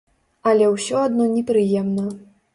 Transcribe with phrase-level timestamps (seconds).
[0.51, 2.09] Але ўсё адно непрыемна.